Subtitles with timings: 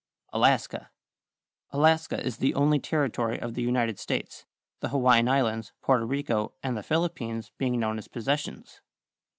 [0.33, 0.89] =Alaska.=
[1.69, 4.47] Alaska is the only territory of the United States,
[4.79, 8.81] the Hawaiian Islands, Porto Rico, and the Philippines being known as Possessions.